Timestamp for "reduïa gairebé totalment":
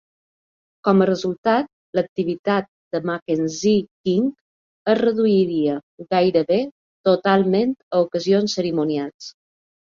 5.01-7.77